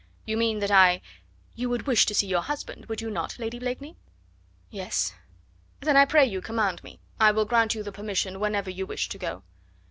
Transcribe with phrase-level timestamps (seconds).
[0.25, 0.99] You mean that I"
[1.53, 3.97] "You would wish to see your husband, would you not, Lady Blakeney?"
[4.71, 5.13] "Yes."
[5.81, 6.99] "Then I pray you command me.
[7.19, 9.43] I will grant you the permission whenever you wish to go."